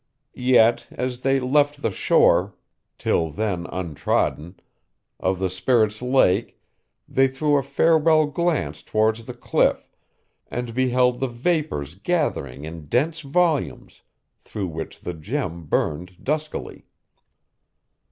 [0.33, 2.55] Yet, as they left the shore,
[2.97, 4.59] till then untrodden,
[5.19, 6.59] of the spirit's lake,
[7.07, 9.91] they threw a farewell glance towards the cliff,
[10.49, 14.01] and beheld the vapors gathering in dense volumes,
[14.39, 16.87] through which the gem burned duskily.